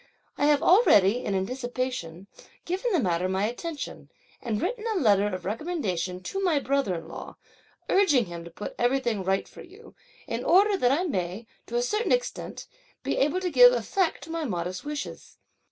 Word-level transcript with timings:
I 0.35 0.45
have 0.47 0.63
already, 0.63 1.23
in 1.23 1.35
anticipation, 1.35 2.25
given 2.65 2.91
the 2.91 2.99
matter 2.99 3.29
my 3.29 3.45
attention, 3.45 4.09
and 4.41 4.59
written 4.59 4.83
a 4.91 4.97
letter 4.99 5.27
of 5.27 5.45
recommendation 5.45 6.23
to 6.23 6.43
my 6.43 6.57
brother 6.59 6.95
in 6.95 7.07
law, 7.07 7.37
urging 7.87 8.25
him 8.25 8.43
to 8.43 8.49
put 8.49 8.73
everything 8.79 9.23
right 9.23 9.47
for 9.47 9.61
you, 9.61 9.93
in 10.25 10.43
order 10.43 10.75
that 10.75 10.91
I 10.91 11.03
may, 11.03 11.45
to 11.67 11.75
a 11.75 11.83
certain 11.83 12.11
extent, 12.11 12.65
be 13.03 13.17
able 13.17 13.41
to 13.41 13.51
give 13.51 13.73
effect 13.73 14.23
to 14.23 14.31
my 14.31 14.43
modest 14.43 14.83
wishes. 14.83 15.37